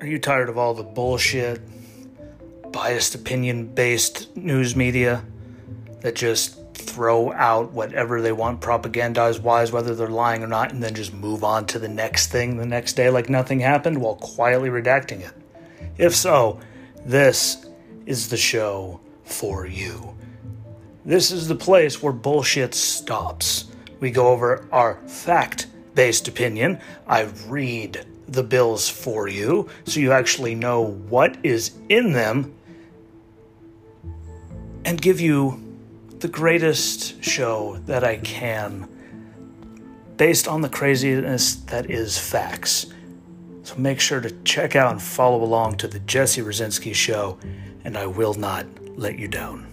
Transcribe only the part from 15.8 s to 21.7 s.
If so, this is the show for you. This is the